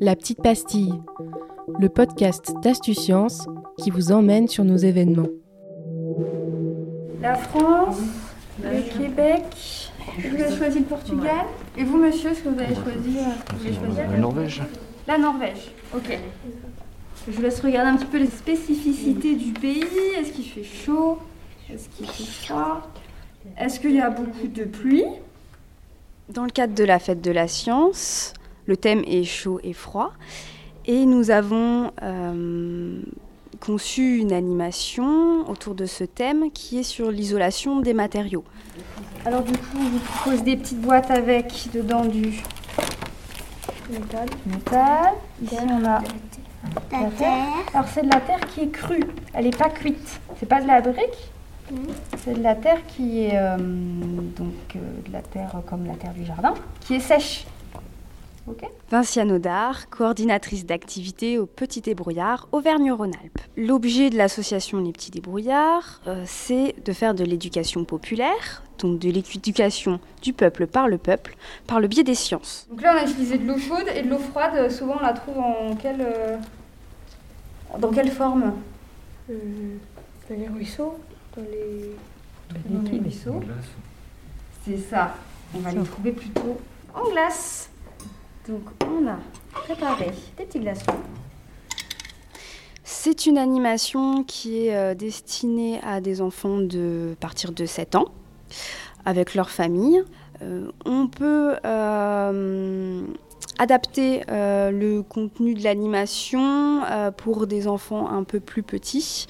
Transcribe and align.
La 0.00 0.16
petite 0.16 0.42
pastille, 0.42 0.92
le 1.78 1.88
podcast 1.88 2.52
d'Astucience 2.62 3.46
qui 3.78 3.90
vous 3.90 4.12
emmène 4.12 4.48
sur 4.48 4.64
nos 4.64 4.76
événements. 4.76 5.28
La 7.20 7.34
France, 7.34 7.98
le 8.62 8.82
Québec, 8.82 9.42
vous 10.18 10.42
avez 10.42 10.56
choisi 10.56 10.78
le 10.80 10.84
Portugal. 10.84 11.46
Et 11.76 11.84
vous, 11.84 11.98
monsieur, 11.98 12.34
ce 12.34 12.40
que 12.40 12.48
vous 12.48 12.60
avez 12.60 12.74
choisi 12.74 13.18
euh, 13.18 13.70
vous 13.88 13.96
La 13.96 14.18
Norvège. 14.18 14.62
La 15.06 15.18
Norvège, 15.18 15.70
ok. 15.94 16.18
Je 17.26 17.32
vous 17.32 17.42
laisse 17.42 17.60
regarder 17.60 17.90
un 17.90 17.96
petit 17.96 18.06
peu 18.06 18.18
les 18.18 18.26
spécificités 18.26 19.34
du 19.34 19.52
pays. 19.52 19.84
Est-ce 20.18 20.32
qu'il 20.32 20.44
fait 20.44 20.64
chaud? 20.64 21.18
Est-ce 21.72 21.88
qu'il 21.88 22.06
fait 22.06 22.46
froid? 22.46 22.82
Est-ce 23.58 23.80
qu'il 23.80 23.94
y 23.94 24.00
a 24.00 24.10
beaucoup 24.10 24.46
de 24.46 24.64
pluie? 24.64 25.06
Dans 26.28 26.44
le 26.44 26.50
cadre 26.50 26.74
de 26.74 26.84
la 26.84 26.98
fête 26.98 27.20
de 27.20 27.30
la 27.30 27.48
science, 27.48 28.34
le 28.66 28.76
thème 28.76 29.02
est 29.06 29.24
chaud 29.24 29.60
et 29.62 29.72
froid. 29.72 30.12
Et 30.86 31.04
nous 31.06 31.30
avons 31.30 31.90
euh, 32.02 33.00
conçu 33.60 34.18
une 34.18 34.32
animation 34.32 35.48
autour 35.50 35.74
de 35.74 35.86
ce 35.86 36.04
thème 36.04 36.50
qui 36.52 36.78
est 36.78 36.84
sur 36.84 37.10
l'isolation 37.10 37.80
des 37.80 37.94
matériaux. 37.94 38.44
Alors 39.24 39.42
du 39.42 39.52
coup, 39.52 39.78
on 39.78 39.88
vous 39.88 39.98
propose 39.98 40.42
des 40.44 40.56
petites 40.56 40.80
boîtes 40.80 41.10
avec 41.10 41.68
dedans 41.74 42.04
du 42.04 42.42
métal. 43.90 44.28
Ici, 45.42 45.56
on 45.68 45.84
a 45.84 46.02
la 46.92 47.10
terre. 47.10 47.44
Alors 47.74 47.88
c'est 47.92 48.02
de 48.02 48.10
la 48.12 48.20
terre 48.20 48.40
qui 48.48 48.60
est 48.62 48.68
crue. 48.68 49.04
Elle 49.34 49.44
n'est 49.46 49.50
pas 49.50 49.70
cuite. 49.70 50.20
C'est 50.38 50.46
pas 50.46 50.60
de 50.60 50.66
la 50.66 50.80
brique. 50.80 51.30
C'est 52.18 52.34
de 52.34 52.42
la 52.42 52.54
terre 52.54 52.78
qui 52.86 53.24
est 53.24 53.32
euh, 53.34 53.56
donc 53.56 54.54
euh, 54.76 54.78
de 55.04 55.12
la 55.12 55.22
terre 55.22 55.60
comme 55.68 55.86
la 55.86 55.94
terre 55.94 56.12
du 56.12 56.24
jardin, 56.24 56.54
qui 56.80 56.94
est 56.94 57.00
sèche. 57.00 57.44
Ok. 58.48 58.62
Vinciane 58.90 59.32
Audard, 59.32 59.88
coordinatrice 59.90 60.64
d'activité 60.64 61.38
au 61.38 61.46
Petit 61.46 61.80
Débrouillard, 61.80 62.48
Auvergne-Rhône-Alpes. 62.52 63.40
L'objet 63.56 64.10
de 64.10 64.16
l'association 64.16 64.78
Les 64.78 64.92
Petits 64.92 65.10
Débrouillards, 65.10 66.00
euh, 66.06 66.22
c'est 66.26 66.76
de 66.84 66.92
faire 66.92 67.14
de 67.14 67.24
l'éducation 67.24 67.84
populaire, 67.84 68.62
donc 68.78 69.00
de 69.00 69.10
l'éducation 69.10 69.98
du 70.22 70.32
peuple 70.32 70.68
par 70.68 70.86
le 70.86 70.98
peuple, 70.98 71.36
par 71.66 71.80
le 71.80 71.88
biais 71.88 72.04
des 72.04 72.14
sciences. 72.14 72.66
Donc 72.70 72.82
là, 72.82 72.94
on 72.94 73.04
a 73.04 73.10
utilisé 73.10 73.38
de 73.38 73.46
l'eau 73.46 73.58
chaude 73.58 73.88
et 73.92 74.02
de 74.02 74.08
l'eau 74.08 74.18
froide. 74.18 74.70
Souvent, 74.70 74.96
on 75.00 75.02
la 75.02 75.12
trouve 75.12 75.38
en 75.38 75.74
quelle 75.74 76.00
euh, 76.00 76.36
dans 77.78 77.90
quelle 77.90 78.10
forme? 78.10 78.54
Euh, 79.30 79.34
dans 80.30 80.36
les 80.36 80.48
ruisseaux, 80.48 80.98
dans 81.36 81.42
les... 81.42 81.96
Dans 82.68 82.90
les 82.90 82.98
ruisseaux. 83.00 83.40
C'est 84.64 84.78
ça. 84.78 85.14
On 85.54 85.58
va 85.58 85.72
les 85.72 85.82
trouver 85.82 86.12
plutôt 86.12 86.58
en 86.94 87.10
glace. 87.10 87.70
Donc, 88.48 88.62
on 88.86 89.06
a 89.08 89.18
préparé 89.52 90.12
des 90.36 90.44
petits 90.44 90.60
glaçons. 90.60 90.92
C'est 92.84 93.26
une 93.26 93.38
animation 93.38 94.22
qui 94.22 94.66
est 94.66 94.76
euh, 94.76 94.94
destinée 94.94 95.80
à 95.82 96.00
des 96.00 96.20
enfants 96.20 96.58
de 96.58 97.16
partir 97.18 97.50
de 97.50 97.66
7 97.66 97.96
ans, 97.96 98.06
avec 99.04 99.34
leur 99.34 99.50
famille. 99.50 100.04
Euh, 100.42 100.70
on 100.84 101.08
peut 101.08 101.56
euh, 101.64 103.02
adapter 103.58 104.22
le 104.28 105.00
contenu 105.00 105.54
de 105.54 105.64
l'animation 105.64 106.82
pour 107.16 107.46
des 107.46 107.66
enfants 107.66 108.08
un 108.08 108.22
peu 108.22 108.38
plus 108.38 108.62
petits. 108.62 109.26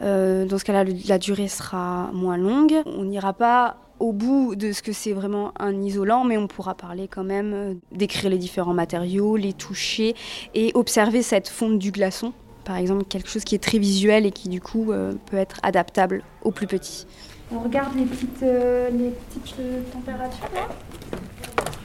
Dans 0.00 0.58
ce 0.58 0.64
cas-là, 0.64 0.84
la 1.06 1.18
durée 1.18 1.48
sera 1.48 2.10
moins 2.12 2.36
longue. 2.36 2.82
On 2.86 3.04
n'ira 3.04 3.32
pas 3.32 3.76
au 4.00 4.12
bout 4.12 4.54
de 4.56 4.72
ce 4.72 4.82
que 4.82 4.92
c'est 4.92 5.12
vraiment 5.12 5.52
un 5.58 5.80
isolant, 5.82 6.24
mais 6.24 6.36
on 6.36 6.46
pourra 6.46 6.74
parler 6.74 7.08
quand 7.08 7.24
même, 7.24 7.52
euh, 7.54 7.74
décrire 7.92 8.30
les 8.30 8.38
différents 8.38 8.74
matériaux, 8.74 9.36
les 9.36 9.52
toucher 9.52 10.14
et 10.54 10.70
observer 10.74 11.22
cette 11.22 11.48
fonte 11.48 11.78
du 11.78 11.90
glaçon. 11.92 12.32
Par 12.64 12.76
exemple, 12.76 13.04
quelque 13.04 13.28
chose 13.28 13.44
qui 13.44 13.54
est 13.54 13.62
très 13.62 13.78
visuel 13.78 14.26
et 14.26 14.32
qui 14.32 14.48
du 14.48 14.60
coup 14.60 14.90
euh, 14.92 15.12
peut 15.30 15.36
être 15.36 15.58
adaptable 15.62 16.22
aux 16.42 16.50
plus 16.50 16.66
petits. 16.66 17.06
On 17.52 17.60
regarde 17.60 17.94
les 17.96 18.04
petites, 18.04 18.42
euh, 18.42 18.90
les 18.90 19.10
petites 19.10 19.54
euh, 19.60 19.80
températures 19.92 20.48
là. 20.52 20.68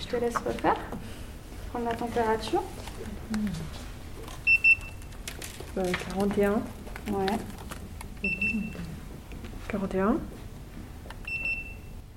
Je 0.00 0.06
te 0.06 0.16
laisse 0.16 0.36
refaire. 0.36 0.76
Prendre 1.70 1.86
la 1.86 1.94
température. 1.94 2.62
Euh, 5.78 5.82
41, 6.14 6.60
Ouais. 7.12 7.26
41, 9.68 10.16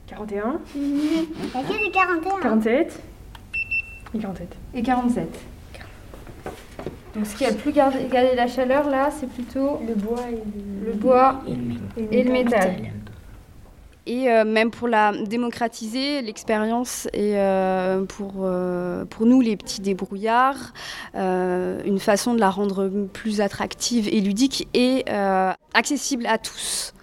41, 0.09 0.59
Laquelle 1.53 1.83
est 1.87 1.91
41 1.91 2.39
47 2.41 2.99
et 4.15 4.19
47. 4.19 4.57
Et 4.73 4.81
47. 4.81 5.39
Donc 7.15 7.25
ce 7.25 7.35
qui 7.35 7.45
a 7.45 7.49
le 7.51 7.55
plus 7.55 7.71
gar- 7.71 7.91
gardé 8.11 8.35
la 8.35 8.47
chaleur 8.47 8.89
là, 8.89 9.09
c'est 9.11 9.29
plutôt 9.29 9.79
Le 9.87 9.93
bois 9.95 10.21
et 10.31 10.85
le 10.85 10.93
bois 10.93 11.41
et 11.97 12.23
le 12.23 12.31
métal. 12.31 12.75
Et 14.07 14.31
euh, 14.31 14.43
même 14.43 14.71
pour 14.71 14.87
la 14.87 15.11
démocratiser, 15.27 16.23
l'expérience 16.23 17.07
est 17.13 17.35
euh, 17.37 18.05
pour, 18.05 18.33
euh, 18.41 19.05
pour 19.05 19.27
nous, 19.27 19.39
les 19.41 19.55
petits 19.55 19.81
débrouillards, 19.81 20.73
euh, 21.13 21.79
une 21.85 21.99
façon 21.99 22.33
de 22.33 22.39
la 22.39 22.49
rendre 22.49 22.89
plus 23.13 23.39
attractive 23.41 24.07
et 24.07 24.19
ludique 24.21 24.67
et 24.73 25.05
euh, 25.09 25.51
accessible 25.75 26.25
à 26.25 26.39
tous. 26.39 26.93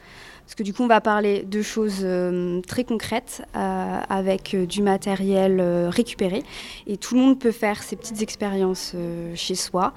Parce 0.47 0.55
que 0.55 0.63
du 0.63 0.73
coup, 0.73 0.85
on 0.85 0.87
va 0.87 1.01
parler 1.01 1.43
de 1.43 1.61
choses 1.61 2.03
euh, 2.05 2.61
très 2.63 2.85
concrètes 2.85 3.43
euh, 3.57 3.99
avec 4.09 4.55
euh, 4.55 4.65
du 4.65 4.81
matériel 4.81 5.61
récupéré. 5.89 6.45
Et 6.87 6.97
tout 6.97 7.17
le 7.17 7.21
monde 7.21 7.41
peut 7.41 7.51
faire 7.51 7.83
ces 7.83 7.97
petites 7.97 8.23
expériences 8.23 8.95
chez 9.35 9.57
soi 9.57 9.93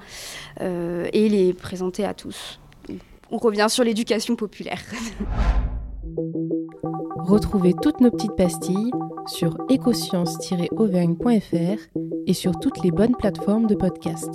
et 0.60 1.28
les 1.28 1.52
présenter 1.52 2.04
à 2.04 2.14
tous. 2.14 2.58
On 3.30 3.38
revient 3.38 3.66
sur 3.68 3.84
l'éducation 3.84 4.34
populaire. 4.34 4.82
Retrouvez 7.18 7.74
toutes 7.80 8.00
nos 8.00 8.10
petites 8.10 8.34
pastilles 8.34 8.90
sur 9.26 9.56
écosciences-auvergne.fr 9.68 11.78
et 12.26 12.34
sur 12.34 12.58
toutes 12.58 12.82
les 12.82 12.90
bonnes 12.90 13.14
plateformes 13.14 13.68
de 13.68 13.76
podcast. 13.76 14.34